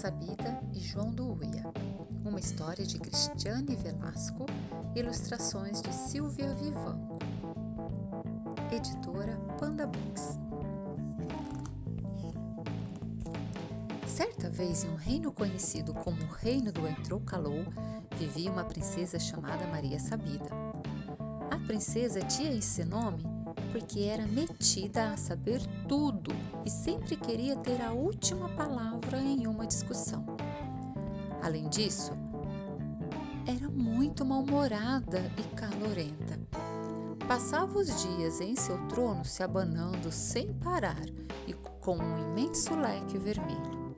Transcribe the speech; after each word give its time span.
Sabida 0.00 0.58
e 0.72 0.80
João 0.80 1.10
do 1.10 1.34
Uia. 1.34 1.62
Uma 2.24 2.40
história 2.40 2.86
de 2.86 2.98
Cristiane 2.98 3.76
Velasco, 3.76 4.46
ilustrações 4.96 5.82
de 5.82 5.92
Silvia 5.92 6.54
Vivanco. 6.54 7.18
Editora 8.72 9.36
Panda 9.58 9.86
Books. 9.86 10.38
Certa 14.06 14.48
vez, 14.48 14.84
em 14.84 14.88
um 14.88 14.96
reino 14.96 15.30
conhecido 15.30 15.92
como 15.92 16.22
o 16.22 16.32
Reino 16.32 16.72
do 16.72 16.88
Entrou-Calou, 16.88 17.66
vivia 18.16 18.50
uma 18.50 18.64
princesa 18.64 19.18
chamada 19.18 19.66
Maria 19.66 20.00
Sabida. 20.00 20.48
A 21.50 21.58
princesa 21.66 22.20
tinha 22.22 22.54
esse 22.54 22.86
nome 22.86 23.22
porque 23.72 24.00
era 24.00 24.26
metida 24.26 25.12
a 25.12 25.16
saber 25.16 25.60
tudo 25.88 26.30
e 26.64 26.70
sempre 26.70 27.16
queria 27.16 27.56
ter 27.56 27.80
a 27.80 27.92
última 27.92 28.48
palavra 28.50 29.18
em 29.20 29.46
uma 29.46 29.66
discussão. 29.66 30.24
Além 31.42 31.68
disso, 31.68 32.12
era 33.46 33.68
muito 33.68 34.24
mal-humorada 34.24 35.20
e 35.38 35.42
calorenta. 35.56 36.38
Passava 37.26 37.78
os 37.78 38.02
dias 38.02 38.40
em 38.40 38.56
seu 38.56 38.76
trono 38.88 39.24
se 39.24 39.42
abanando 39.42 40.10
sem 40.10 40.52
parar 40.54 41.04
e 41.46 41.52
com 41.80 41.96
um 41.96 42.18
imenso 42.18 42.74
leque 42.74 43.16
vermelho. 43.18 43.96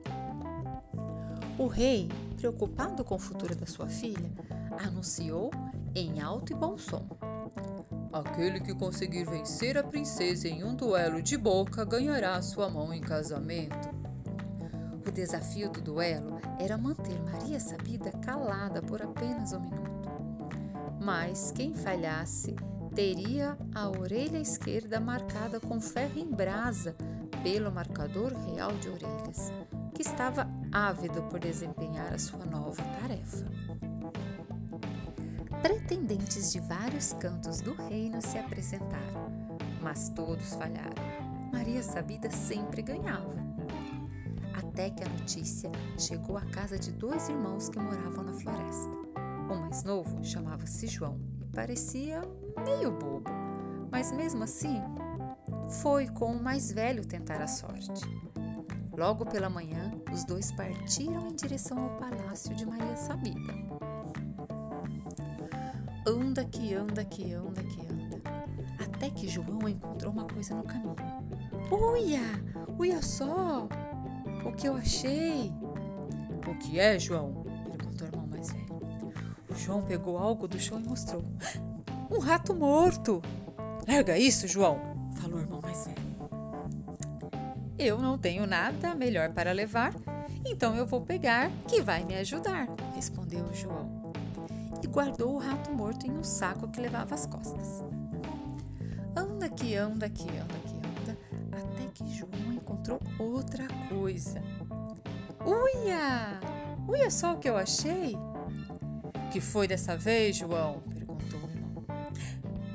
O 1.57 1.67
rei, 1.67 2.09
preocupado 2.37 3.03
com 3.03 3.15
o 3.15 3.19
futuro 3.19 3.55
da 3.55 3.65
sua 3.65 3.87
filha, 3.87 4.31
anunciou 4.85 5.51
em 5.95 6.21
alto 6.21 6.51
e 6.51 6.55
bom 6.55 6.77
som: 6.77 7.05
Aquele 8.13 8.59
que 8.59 8.75
conseguir 8.75 9.25
vencer 9.25 9.75
a 9.75 9.83
princesa 9.83 10.47
em 10.47 10.63
um 10.63 10.75
duelo 10.75 11.19
de 11.19 11.35
boca 11.35 11.83
ganhará 11.83 12.39
sua 12.43 12.69
mão 12.69 12.93
em 12.93 13.01
casamento. 13.01 13.89
O 15.03 15.11
desafio 15.11 15.71
do 15.71 15.81
duelo 15.81 16.39
era 16.59 16.77
manter 16.77 17.19
Maria 17.23 17.59
Sabida 17.59 18.11
calada 18.11 18.83
por 18.83 19.01
apenas 19.01 19.51
um 19.53 19.59
minuto. 19.59 20.09
Mas 21.01 21.51
quem 21.51 21.73
falhasse 21.73 22.55
teria 22.93 23.57
a 23.73 23.89
orelha 23.89 24.37
esquerda 24.37 24.99
marcada 24.99 25.59
com 25.59 25.81
ferro 25.81 26.19
em 26.19 26.29
brasa 26.29 26.95
pelo 27.41 27.71
marcador 27.71 28.31
real 28.45 28.73
de 28.73 28.89
orelhas, 28.89 29.51
que 29.95 30.03
estava 30.03 30.47
ávido 30.71 31.23
por 31.23 31.39
desempenhar 31.39 32.13
a 32.13 32.19
sua 32.19 32.45
nova 32.45 32.83
tarefa. 33.01 33.43
Pretendentes 35.63 36.51
de 36.51 36.59
vários 36.59 37.13
cantos 37.13 37.61
do 37.61 37.73
reino 37.73 38.21
se 38.21 38.37
apresentaram, 38.37 39.31
mas 39.81 40.09
todos 40.09 40.55
falharam. 40.55 41.01
Maria 41.53 41.81
Sabida 41.81 42.29
sempre 42.29 42.81
ganhava. 42.81 43.33
Até 44.53 44.89
que 44.89 45.01
a 45.01 45.07
notícia 45.07 45.71
chegou 45.97 46.35
à 46.35 46.41
casa 46.41 46.77
de 46.77 46.91
dois 46.91 47.29
irmãos 47.29 47.69
que 47.69 47.79
moravam 47.79 48.25
na 48.25 48.33
floresta. 48.33 48.91
O 49.49 49.55
mais 49.55 49.85
novo 49.85 50.21
chamava-se 50.21 50.85
João 50.85 51.17
e 51.41 51.45
parecia 51.45 52.21
meio 52.65 52.91
bobo, 52.91 53.31
mas 53.89 54.11
mesmo 54.11 54.43
assim 54.43 54.81
foi 55.81 56.09
com 56.09 56.33
o 56.33 56.43
mais 56.43 56.73
velho 56.73 57.05
tentar 57.05 57.41
a 57.41 57.47
sorte. 57.47 58.01
Logo 58.91 59.25
pela 59.25 59.49
manhã, 59.49 59.93
os 60.11 60.25
dois 60.25 60.51
partiram 60.51 61.25
em 61.29 61.35
direção 61.35 61.81
ao 61.81 61.97
palácio 61.97 62.53
de 62.53 62.65
Maria 62.65 62.97
Sabida. 62.97 63.72
Anda 66.05 66.43
que 66.43 66.73
anda 66.73 67.05
que 67.05 67.33
anda 67.33 67.63
que 67.63 67.81
anda. 67.81 68.21
Até 68.77 69.09
que 69.09 69.25
João 69.25 69.69
encontrou 69.69 70.11
uma 70.11 70.25
coisa 70.25 70.53
no 70.53 70.63
caminho. 70.63 70.95
Uia! 71.71 72.19
Uia 72.77 73.01
só! 73.01 73.69
O 74.45 74.51
que 74.51 74.67
eu 74.67 74.75
achei? 74.75 75.53
O 76.45 76.55
que 76.55 76.77
é, 76.77 76.99
João? 76.99 77.45
perguntou 77.69 78.05
o 78.05 78.11
irmão 78.11 78.27
mais 78.27 78.51
velho. 78.51 78.81
O 79.49 79.55
João 79.55 79.81
pegou 79.81 80.17
algo 80.17 80.45
do 80.45 80.59
chão 80.59 80.77
e 80.81 80.83
mostrou. 80.83 81.23
Um 82.11 82.19
rato 82.19 82.53
morto! 82.53 83.21
Larga 83.87 84.17
isso, 84.17 84.45
João! 84.45 84.81
falou 85.15 85.37
o 85.37 85.41
irmão 85.41 85.61
mais 85.61 85.85
velho. 85.85 86.03
Eu 87.79 87.97
não 87.99 88.17
tenho 88.17 88.45
nada 88.45 88.93
melhor 88.93 89.31
para 89.31 89.53
levar, 89.53 89.93
então 90.45 90.75
eu 90.75 90.85
vou 90.85 91.01
pegar 91.01 91.49
que 91.67 91.81
vai 91.81 92.03
me 92.03 92.15
ajudar, 92.15 92.67
respondeu 92.93 93.45
o 93.45 93.53
João 93.53 94.02
e 94.81 94.87
guardou 94.87 95.35
o 95.35 95.37
rato 95.37 95.71
morto 95.71 96.07
em 96.07 96.11
um 96.11 96.23
saco 96.23 96.67
que 96.67 96.81
levava 96.81 97.15
às 97.15 97.25
costas. 97.25 97.83
Anda 99.15 99.49
que 99.49 99.75
anda 99.75 100.09
que 100.09 100.23
anda 100.29 100.59
que 100.65 100.75
anda, 100.75 101.17
até 101.51 101.87
que 101.93 102.11
João 102.13 102.53
encontrou 102.53 102.99
outra 103.19 103.67
coisa. 103.89 104.41
Uia! 105.45 106.39
Uia 106.87 107.09
só 107.09 107.33
o 107.33 107.37
que 107.37 107.49
eu 107.49 107.57
achei! 107.57 108.17
Que 109.31 109.39
foi 109.39 109.67
dessa 109.67 109.97
vez, 109.97 110.35
João? 110.35 110.81
perguntou 110.89 111.39
o 111.39 111.49
irmão. 111.49 111.85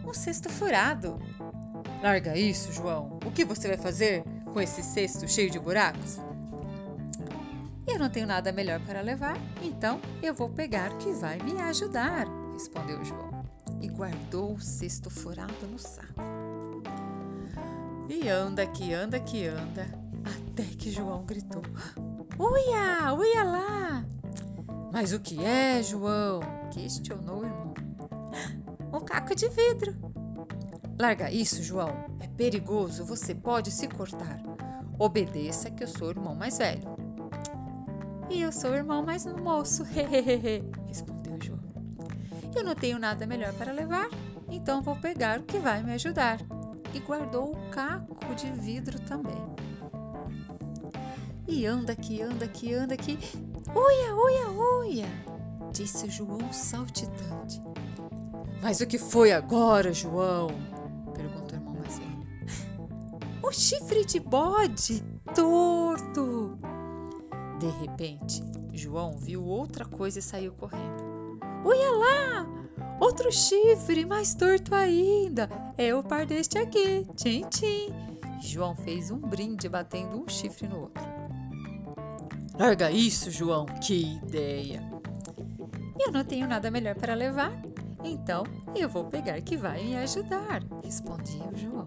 Um 0.06 0.14
cesto 0.14 0.48
furado. 0.48 1.18
Larga 2.02 2.36
isso, 2.36 2.72
João. 2.72 3.18
O 3.24 3.30
que 3.30 3.44
você 3.44 3.68
vai 3.68 3.76
fazer 3.76 4.22
com 4.52 4.60
esse 4.60 4.82
cesto 4.82 5.26
cheio 5.28 5.50
de 5.50 5.58
buracos? 5.58 6.18
Eu 7.88 7.98
não 7.98 8.10
tenho 8.10 8.26
nada 8.26 8.52
melhor 8.52 8.80
para 8.80 9.00
levar, 9.00 9.36
então 9.62 10.00
eu 10.22 10.34
vou 10.34 10.50
pegar 10.50 10.92
o 10.92 10.98
que 10.98 11.10
vai 11.12 11.38
me 11.38 11.60
ajudar, 11.62 12.26
respondeu 12.52 13.02
João 13.04 13.44
e 13.80 13.88
guardou 13.88 14.52
o 14.52 14.60
cesto 14.60 15.08
furado 15.08 15.66
no 15.70 15.78
saco. 15.78 16.22
E 18.08 18.28
anda 18.28 18.66
que 18.66 18.92
anda 18.92 19.18
que 19.18 19.46
anda, 19.46 19.86
até 20.24 20.64
que 20.64 20.90
João 20.90 21.24
gritou: 21.24 21.62
Uia, 22.38 23.12
uia 23.14 23.44
lá! 23.44 24.04
Mas 24.92 25.12
o 25.12 25.20
que 25.20 25.44
é, 25.44 25.82
João? 25.82 26.40
questionou 26.70 27.40
o 27.40 27.44
irmão. 27.44 27.74
Um 28.92 29.00
caco 29.00 29.34
de 29.34 29.48
vidro. 29.48 29.94
Larga 30.98 31.30
isso, 31.30 31.62
João. 31.62 31.90
É 32.20 32.26
perigoso, 32.26 33.04
você 33.04 33.34
pode 33.34 33.70
se 33.70 33.86
cortar. 33.88 34.40
Obedeça 34.98 35.70
que 35.70 35.84
eu 35.84 35.88
sou 35.88 36.08
o 36.08 36.10
irmão 36.10 36.34
mais 36.34 36.58
velho. 36.58 36.97
E 38.30 38.42
eu 38.42 38.52
sou 38.52 38.70
o 38.70 38.74
irmão 38.74 39.02
mais 39.02 39.24
moço, 39.24 39.84
hehehe, 39.96 40.62
respondeu 40.86 41.38
João. 41.40 41.60
Eu 42.54 42.62
não 42.62 42.74
tenho 42.74 42.98
nada 42.98 43.26
melhor 43.26 43.52
para 43.54 43.72
levar, 43.72 44.08
então 44.50 44.82
vou 44.82 44.96
pegar 44.96 45.38
o 45.38 45.44
que 45.44 45.58
vai 45.58 45.82
me 45.82 45.94
ajudar. 45.94 46.38
E 46.92 47.00
guardou 47.00 47.52
o 47.52 47.70
caco 47.70 48.34
de 48.34 48.50
vidro 48.50 48.98
também. 49.00 49.58
E 51.46 51.64
anda 51.64 51.96
que 51.96 52.20
anda 52.20 52.46
que 52.46 52.74
anda 52.74 52.96
que. 52.96 53.18
Uia, 53.74 54.14
uia, 54.14 54.50
uia! 54.50 55.06
Disse 55.72 56.10
João 56.10 56.52
saltitante. 56.52 57.62
Mas 58.60 58.80
o 58.80 58.86
que 58.86 58.98
foi 58.98 59.32
agora, 59.32 59.92
João? 59.92 60.48
Perguntou 61.14 61.52
o 61.52 61.60
irmão 61.60 61.74
mais 61.74 61.98
velho. 61.98 62.18
O 63.42 63.52
chifre 63.52 64.04
de 64.04 64.20
bode 64.20 65.02
torto! 65.34 66.27
Repente, 67.98 68.44
João 68.72 69.18
viu 69.18 69.44
outra 69.44 69.84
coisa 69.84 70.20
e 70.20 70.22
saiu 70.22 70.52
correndo. 70.52 71.40
Olha 71.64 71.90
lá! 71.90 72.46
Outro 73.00 73.32
chifre, 73.32 74.06
mais 74.06 74.36
torto 74.36 74.72
ainda! 74.72 75.48
É 75.76 75.92
o 75.92 76.00
par 76.00 76.24
deste 76.24 76.58
aqui, 76.58 77.04
tchim 77.16 77.44
tchim! 77.50 77.92
João 78.40 78.76
fez 78.76 79.10
um 79.10 79.18
brinde 79.18 79.68
batendo 79.68 80.16
um 80.16 80.28
chifre 80.28 80.68
no 80.68 80.82
outro. 80.82 81.02
Larga 82.56 82.88
isso, 82.88 83.32
João, 83.32 83.66
que 83.66 84.14
ideia! 84.22 84.80
Eu 85.98 86.12
não 86.12 86.22
tenho 86.22 86.46
nada 86.46 86.70
melhor 86.70 86.94
para 86.94 87.14
levar, 87.14 87.50
então 88.04 88.44
eu 88.76 88.88
vou 88.88 89.06
pegar 89.06 89.40
que 89.40 89.56
vai 89.56 89.82
me 89.82 89.96
ajudar, 89.96 90.62
respondia 90.84 91.48
o 91.52 91.58
João. 91.58 91.84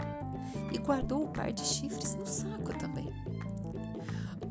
E 0.74 0.78
guardou 0.78 1.24
o 1.24 1.30
par 1.30 1.54
de 1.54 1.62
chifres 1.62 2.16
no 2.16 2.28
saco 2.28 2.78
também. 2.78 3.11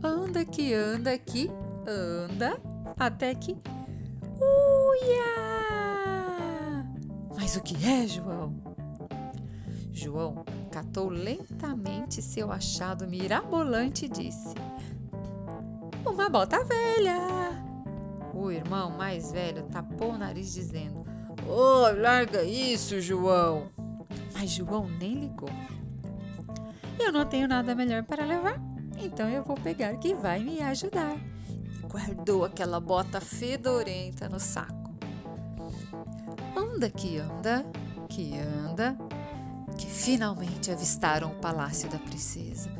Anda 0.02 0.46
que 0.46 0.72
anda 0.72 1.18
que 1.18 1.50
anda 1.86 2.58
até 2.98 3.34
que. 3.34 3.52
Uia! 4.40 5.24
Mas 7.36 7.56
o 7.56 7.62
que 7.62 7.76
é, 7.86 8.06
João? 8.06 8.54
João 9.92 10.42
catou 10.70 11.10
lentamente 11.10 12.22
seu 12.22 12.50
achado 12.50 13.06
mirabolante 13.06 14.06
e 14.06 14.08
disse: 14.08 14.54
Uma 16.06 16.30
bota 16.30 16.64
velha! 16.64 17.18
O 18.32 18.50
irmão 18.50 18.90
mais 18.90 19.30
velho 19.30 19.64
tapou 19.64 20.12
o 20.12 20.18
nariz, 20.18 20.54
dizendo: 20.54 21.04
Oh, 21.46 21.90
larga 22.00 22.42
isso, 22.42 23.02
João! 23.02 23.68
Mas 24.32 24.50
João 24.50 24.88
nem 24.88 25.20
ligou. 25.20 25.50
Eu 26.98 27.12
não 27.12 27.26
tenho 27.26 27.46
nada 27.46 27.74
melhor 27.74 28.02
para 28.04 28.24
levar 28.24 28.69
então 29.02 29.28
eu 29.28 29.42
vou 29.42 29.56
pegar 29.56 29.96
que 29.96 30.14
vai 30.14 30.40
me 30.40 30.60
ajudar. 30.60 31.16
Guardou 31.84 32.44
aquela 32.44 32.78
bota 32.78 33.20
fedorenta 33.20 34.28
no 34.28 34.38
saco. 34.38 34.94
Anda 36.56 36.90
que 36.90 37.18
anda, 37.18 37.64
que 38.08 38.38
anda, 38.38 38.96
que 39.76 39.86
finalmente 39.86 40.70
avistaram 40.70 41.32
o 41.32 41.34
palácio 41.36 41.88
da 41.88 41.98
princesa. 41.98 42.70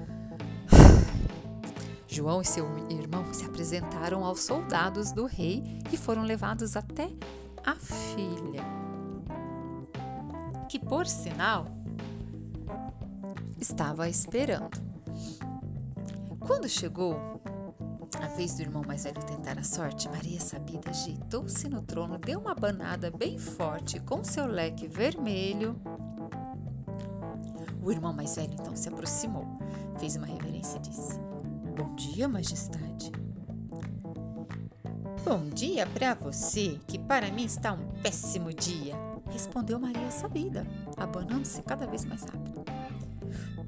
João 2.06 2.42
e 2.42 2.44
seu 2.44 2.66
irmão 2.88 3.32
se 3.32 3.44
apresentaram 3.44 4.24
aos 4.24 4.40
soldados 4.40 5.12
do 5.12 5.26
rei 5.26 5.80
e 5.92 5.96
foram 5.96 6.22
levados 6.22 6.76
até 6.76 7.08
a 7.64 7.74
filha, 7.74 8.64
que 10.68 10.78
por 10.78 11.06
sinal 11.06 11.66
estava 13.58 14.08
esperando. 14.08 14.89
Quando 16.50 16.68
chegou 16.68 17.40
a 18.20 18.26
vez 18.26 18.56
do 18.56 18.62
irmão 18.62 18.82
mais 18.84 19.04
velho 19.04 19.24
tentar 19.24 19.56
a 19.56 19.62
sorte, 19.62 20.08
Maria 20.08 20.40
Sabida 20.40 20.90
ajeitou-se 20.90 21.68
no 21.68 21.80
trono, 21.80 22.18
deu 22.18 22.40
uma 22.40 22.56
banada 22.56 23.08
bem 23.08 23.38
forte 23.38 24.00
com 24.00 24.24
seu 24.24 24.46
leque 24.46 24.88
vermelho. 24.88 25.80
O 27.80 27.92
irmão 27.92 28.12
mais 28.12 28.34
velho 28.34 28.52
então 28.52 28.74
se 28.74 28.88
aproximou, 28.88 29.46
fez 30.00 30.16
uma 30.16 30.26
reverência 30.26 30.78
e 30.78 30.80
disse: 30.80 31.20
Bom 31.76 31.94
dia, 31.94 32.28
majestade. 32.28 33.12
Bom 35.24 35.48
dia 35.50 35.86
para 35.86 36.14
você, 36.14 36.80
que 36.88 36.98
para 36.98 37.30
mim 37.30 37.44
está 37.44 37.74
um 37.74 37.86
péssimo 38.02 38.52
dia, 38.52 38.96
respondeu 39.30 39.78
Maria 39.78 40.10
Sabida, 40.10 40.66
abanando-se 40.96 41.62
cada 41.62 41.86
vez 41.86 42.04
mais 42.04 42.24
rápido. 42.24 42.64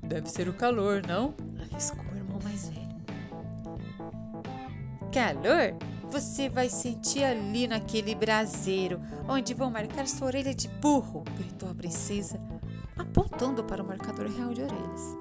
Deve 0.03 0.29
ser 0.29 0.49
o 0.49 0.53
calor, 0.53 1.01
não? 1.07 1.33
Mais 2.43 2.69
velho. 2.69 2.93
Calor? 5.13 5.77
Você 6.11 6.49
vai 6.49 6.69
sentir 6.69 7.25
ali 7.25 7.67
naquele 7.67 8.15
braseiro, 8.15 9.01
onde 9.27 9.55
vão 9.55 9.71
marcar 9.71 10.07
sua 10.07 10.27
orelha 10.27 10.55
de 10.55 10.69
burro, 10.69 11.25
gritou 11.39 11.71
a 11.71 11.75
princesa, 11.75 12.39
apontando 12.99 13.65
para 13.65 13.83
o 13.83 13.87
marcador 13.87 14.27
real 14.31 14.53
de 14.53 14.63
orelhas. 14.63 15.17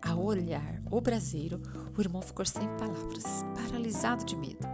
Ao 0.00 0.22
olhar 0.22 0.80
o 0.90 1.00
braseiro, 1.00 1.60
o 1.96 2.00
irmão 2.00 2.22
ficou 2.22 2.46
sem 2.46 2.68
palavras, 2.76 3.44
paralisado 3.54 4.24
de 4.24 4.36
medo. 4.36 4.66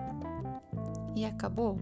E 1.14 1.24
acabou 1.24 1.78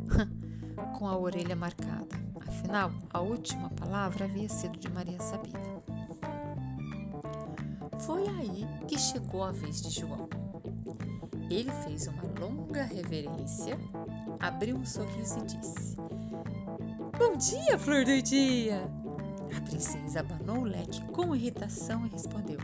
com 0.97 1.09
a 1.09 1.19
orelha 1.19 1.57
marcada. 1.57 2.25
Afinal, 2.47 2.93
a 3.11 3.21
última 3.21 3.69
palavra 3.71 4.27
havia 4.27 4.49
sido 4.49 4.79
de 4.79 4.89
Maria 4.91 5.21
Sabina. 5.21 5.61
Foi 8.07 8.29
aí 8.29 8.67
que 8.87 8.99
chegou 8.99 9.43
a 9.43 9.51
vez 9.51 9.81
de 9.81 9.89
João. 9.89 10.29
Ele 11.51 11.71
fez 11.85 12.07
uma 12.07 12.23
longa 12.39 12.83
reverência, 12.83 13.79
abriu 14.39 14.77
um 14.77 14.85
sorriso 14.85 15.39
e 15.39 15.47
disse: 15.47 15.97
Bom 17.19 17.37
dia, 17.37 17.79
flor 17.79 18.05
do 18.05 18.21
dia! 18.21 18.91
A 19.57 19.61
princesa 19.63 20.21
abanou 20.21 20.59
o 20.59 20.65
leque 20.65 21.01
com 21.13 21.35
irritação 21.35 22.05
e 22.05 22.11
respondeu: 22.11 22.59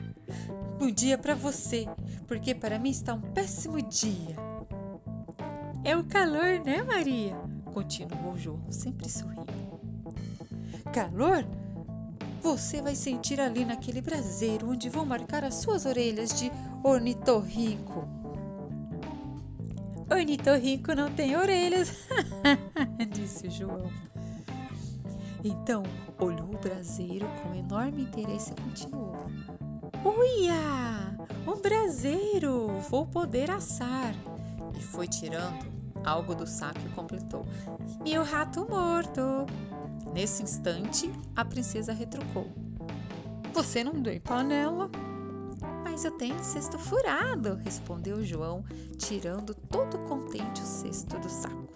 Bom 0.79 0.91
dia 0.91 1.17
para 1.17 1.35
você, 1.35 1.89
porque 2.27 2.55
para 2.55 2.79
mim 2.79 2.91
está 2.91 3.15
um 3.15 3.21
péssimo 3.21 3.81
dia. 3.81 4.37
É 5.83 5.97
o 5.97 6.05
calor, 6.05 6.63
né, 6.63 6.83
Maria? 6.83 7.35
Continuou 7.73 8.37
João, 8.37 8.61
sempre 8.71 9.09
sorrindo. 9.09 9.81
Calor? 10.93 11.47
Você 12.43 12.81
vai 12.81 12.95
sentir 12.95 13.41
ali 13.41 13.65
naquele 13.65 14.01
braseiro 14.01 14.71
onde 14.71 14.89
vão 14.89 15.05
marcar 15.05 15.45
as 15.45 15.57
suas 15.57 15.85
orelhas 15.85 16.31
de 16.31 16.51
ornitorrinco. 16.83 18.09
Ornitorrinco 20.11 20.95
não 20.95 21.11
tem 21.11 21.37
orelhas, 21.37 21.93
disse 23.13 23.51
João. 23.51 23.91
Então 25.45 25.83
olhou 26.19 26.55
o 26.55 26.59
braseiro 26.59 27.27
com 27.43 27.55
enorme 27.55 28.03
interesse 28.03 28.53
e 28.53 28.61
continuou. 28.61 29.17
Uia! 30.05 31.17
Um 31.47 31.61
braseiro! 31.61 32.69
Vou 32.89 33.07
poder 33.07 33.51
assar! 33.51 34.15
E 34.77 34.83
foi 34.83 35.07
tirando 35.07 35.71
algo 36.05 36.35
do 36.35 36.47
saco 36.47 36.81
e 36.85 36.89
completou: 36.91 37.47
Meu 38.03 38.25
rato 38.25 38.67
morto! 38.69 39.47
Nesse 40.13 40.43
instante, 40.43 41.11
a 41.37 41.45
princesa 41.45 41.93
retrucou: 41.93 42.51
Você 43.53 43.85
não 43.85 44.03
tem 44.03 44.21
panela? 44.21 44.91
Mas 45.85 46.05
eu 46.05 46.13
tenho 46.13 46.43
cesto 46.43 46.79
furado, 46.79 47.57
respondeu 47.57 48.25
João, 48.25 48.65
tirando 48.97 49.55
todo 49.55 49.99
contente 49.99 50.63
o 50.63 50.67
cesto 50.67 51.19
do 51.19 51.29
saco. 51.29 51.69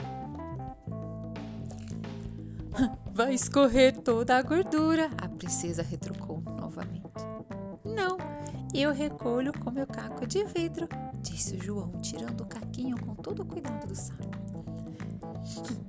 Vai 3.12 3.34
escorrer 3.34 3.96
toda 3.96 4.36
a 4.36 4.42
gordura, 4.42 5.10
a 5.18 5.28
princesa 5.28 5.82
retrucou 5.82 6.40
novamente. 6.40 7.02
Não, 7.84 8.16
eu 8.74 8.92
recolho 8.92 9.52
com 9.52 9.70
meu 9.70 9.86
caco 9.86 10.26
de 10.26 10.44
vidro, 10.44 10.88
disse 11.20 11.54
o 11.54 11.62
João, 11.62 11.92
tirando 12.02 12.40
o 12.40 12.46
caquinho 12.46 12.98
com 12.98 13.14
todo 13.14 13.42
o 13.42 13.46
cuidado 13.46 13.86
do 13.86 13.94
saco. 13.94 14.33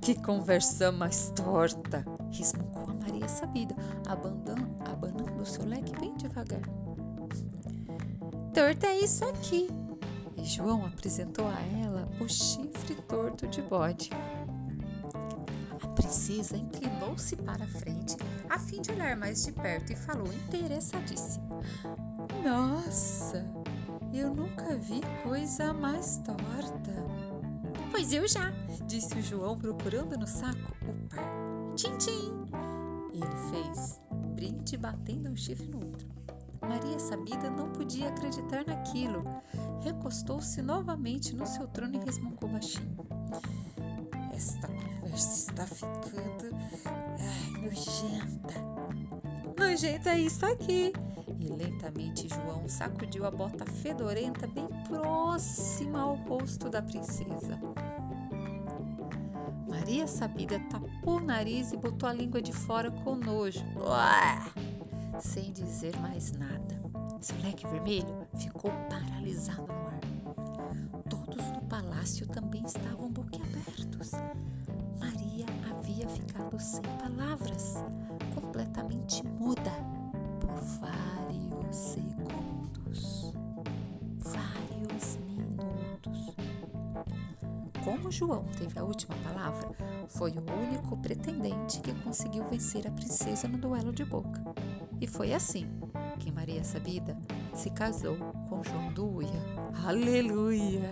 Que 0.00 0.14
conversa 0.14 0.92
mais 0.92 1.30
torta! 1.30 2.04
resmungou 2.30 2.90
a 2.90 2.94
Maria 2.94 3.28
Sabida, 3.28 3.74
abanando, 4.06 4.54
abanando 4.84 5.42
o 5.42 5.46
seu 5.46 5.64
leque 5.64 5.98
bem 5.98 6.14
devagar. 6.16 6.60
Torta 8.52 8.86
é 8.86 9.00
isso 9.00 9.24
aqui! 9.24 9.68
E 10.36 10.44
João 10.44 10.84
apresentou 10.86 11.46
a 11.46 11.60
ela 11.84 12.08
o 12.20 12.28
chifre 12.28 12.94
torto 13.08 13.46
de 13.46 13.62
bode. 13.62 14.10
A 15.82 15.88
princesa 15.88 16.56
inclinou-se 16.56 17.36
para 17.36 17.64
a 17.64 17.68
frente 17.68 18.16
a 18.48 18.58
fim 18.58 18.80
de 18.80 18.92
olhar 18.92 19.16
mais 19.16 19.44
de 19.44 19.52
perto 19.52 19.92
e 19.92 19.96
falou 19.96 20.26
interessadíssima: 20.32 21.60
Nossa, 22.44 23.44
eu 24.12 24.34
nunca 24.34 24.76
vi 24.76 25.00
coisa 25.22 25.72
mais 25.72 26.18
torta. 26.18 27.15
Pois 27.96 28.12
eu 28.12 28.28
já, 28.28 28.52
disse 28.86 29.14
o 29.14 29.22
João, 29.22 29.56
procurando 29.56 30.18
no 30.18 30.26
saco 30.26 30.76
o 30.86 31.08
par. 31.08 31.32
Tchim, 31.74 31.96
tchim! 31.96 32.30
Ele 33.10 33.72
fez 33.72 33.98
brinde 34.34 34.76
batendo 34.76 35.30
um 35.30 35.34
chifre 35.34 35.66
no 35.66 35.78
outro. 35.78 36.06
Maria 36.60 36.98
Sabida 36.98 37.48
não 37.48 37.70
podia 37.70 38.10
acreditar 38.10 38.66
naquilo. 38.66 39.24
Recostou-se 39.80 40.60
novamente 40.60 41.34
no 41.34 41.46
seu 41.46 41.66
trono 41.68 41.94
e 41.96 42.04
resmungou 42.04 42.50
baixinho. 42.50 42.98
Esta 44.30 44.68
conversa 44.68 45.50
está 45.50 45.66
ficando 45.66 46.54
ai, 47.18 47.62
nojenta. 47.62 48.54
Nojenta 49.58 50.10
é 50.10 50.20
isso 50.20 50.44
aqui. 50.44 50.92
Lentamente 51.54 52.28
João 52.28 52.68
sacudiu 52.68 53.26
a 53.26 53.30
bota 53.30 53.64
fedorenta 53.64 54.46
bem 54.46 54.68
próxima 54.88 56.00
ao 56.00 56.14
rosto 56.14 56.68
da 56.68 56.82
princesa. 56.82 57.58
Maria 59.68 60.06
Sabida 60.06 60.58
tapou 60.70 61.18
o 61.18 61.20
nariz 61.20 61.72
e 61.72 61.76
botou 61.76 62.08
a 62.08 62.12
língua 62.12 62.42
de 62.42 62.52
fora 62.52 62.90
com 62.90 63.14
nojo. 63.14 63.64
Sem 65.20 65.52
dizer 65.52 65.96
mais 66.00 66.32
nada. 66.32 66.76
Seu 67.20 67.36
leque 67.42 67.66
vermelho 67.66 68.26
ficou 68.36 68.70
paralisado 68.88 69.66
no 69.66 69.86
ar. 69.86 71.02
Todos 71.08 71.50
no 71.50 71.60
palácio 71.62 72.26
também 72.26 72.64
estavam 72.64 73.10
boquiabertos. 73.10 74.12
Maria 74.98 75.46
havia 75.70 76.08
ficado 76.08 76.58
sem 76.58 76.82
palavras, 76.82 77.74
completamente 78.34 79.24
muda 79.26 79.85
segundos. 81.74 83.32
Vários 84.18 85.16
minutos. 85.26 86.34
Como 87.84 88.10
João 88.10 88.44
teve 88.58 88.78
a 88.78 88.84
última 88.84 89.14
palavra, 89.16 89.70
foi 90.08 90.32
o 90.32 90.44
único 90.68 90.96
pretendente 90.98 91.80
que 91.80 91.94
conseguiu 91.94 92.44
vencer 92.44 92.86
a 92.86 92.90
princesa 92.90 93.48
no 93.48 93.58
duelo 93.58 93.92
de 93.92 94.04
boca. 94.04 94.42
E 95.00 95.06
foi 95.06 95.32
assim 95.32 95.68
que 96.18 96.32
Maria 96.32 96.64
Sabida 96.64 97.16
se 97.54 97.70
casou 97.70 98.16
com 98.48 98.62
João 98.62 98.92
do 98.92 99.16
Uia. 99.16 99.42
Aleluia! 99.84 100.90